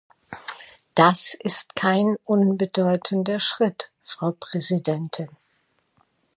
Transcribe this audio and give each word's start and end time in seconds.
Das 0.95 1.35
ist 1.35 1.75
kein 1.75 2.17
unbedeutender 2.25 3.39
Schritt, 3.39 3.91
Frau 4.03 4.31
Präsidentin. 4.31 5.29